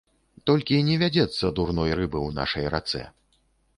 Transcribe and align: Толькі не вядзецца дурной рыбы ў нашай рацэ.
Толькі 0.49 0.79
не 0.87 0.95
вядзецца 1.03 1.51
дурной 1.59 1.91
рыбы 1.99 2.19
ў 2.27 2.41
нашай 2.41 2.65
рацэ. 2.77 3.03